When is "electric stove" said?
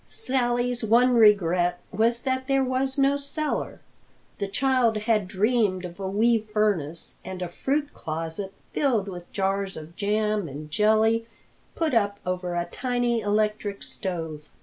13.21-14.49